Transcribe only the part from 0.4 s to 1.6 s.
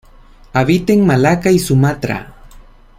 Habita en Malaca y